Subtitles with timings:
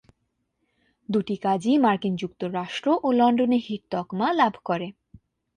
[1.09, 4.87] দুটি কাজই মার্কিন যুক্তরাষ্ট্র ও লন্ডনে হিট তকমা লাভ করে।